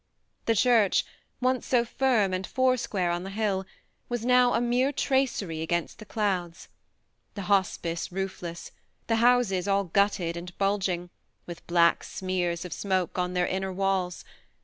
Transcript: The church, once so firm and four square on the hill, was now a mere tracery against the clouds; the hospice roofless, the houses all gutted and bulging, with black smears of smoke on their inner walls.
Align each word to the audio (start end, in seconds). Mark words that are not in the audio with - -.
The 0.45 0.55
church, 0.55 1.05
once 1.41 1.67
so 1.67 1.85
firm 1.85 2.33
and 2.33 2.47
four 2.47 2.75
square 2.75 3.11
on 3.11 3.21
the 3.21 3.29
hill, 3.29 3.67
was 4.09 4.25
now 4.25 4.55
a 4.55 4.59
mere 4.59 4.91
tracery 4.91 5.61
against 5.61 5.99
the 5.99 6.05
clouds; 6.07 6.69
the 7.35 7.43
hospice 7.43 8.11
roofless, 8.11 8.71
the 9.05 9.17
houses 9.17 9.67
all 9.67 9.83
gutted 9.83 10.35
and 10.35 10.57
bulging, 10.57 11.11
with 11.45 11.67
black 11.67 12.03
smears 12.03 12.65
of 12.65 12.73
smoke 12.73 13.19
on 13.19 13.33
their 13.35 13.45
inner 13.45 13.71
walls. 13.71 14.25